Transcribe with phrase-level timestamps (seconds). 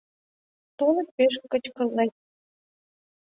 [0.77, 2.13] Тольык пеш кычкырлет.